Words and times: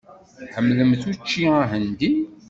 Tḥemmlemt 0.43 1.03
učči 1.11 1.43
ahendi? 1.61 2.11